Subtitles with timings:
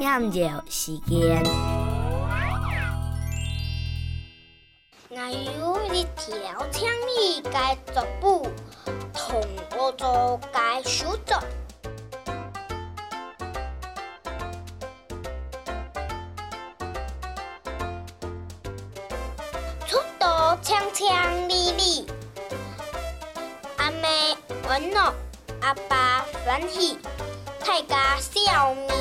[0.00, 1.42] 念着时间。
[5.10, 8.50] 那有一条枪鱼该做步，
[9.12, 9.46] 同
[9.76, 11.38] 我做该守作。
[19.86, 21.06] 出道枪青
[21.46, 22.06] 丽丽，
[23.76, 24.34] 阿妹
[24.66, 25.12] 温暖，
[25.60, 26.96] 阿爸欢喜，
[27.66, 28.99] 大家笑眯。